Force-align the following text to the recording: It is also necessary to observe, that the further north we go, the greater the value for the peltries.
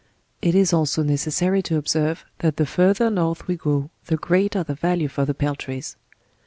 It 0.41 0.55
is 0.55 0.73
also 0.73 1.03
necessary 1.03 1.61
to 1.61 1.77
observe, 1.77 2.25
that 2.39 2.57
the 2.57 2.65
further 2.65 3.11
north 3.11 3.47
we 3.47 3.55
go, 3.55 3.91
the 4.07 4.17
greater 4.17 4.63
the 4.63 4.73
value 4.73 5.07
for 5.07 5.25
the 5.25 5.35
peltries. 5.35 5.95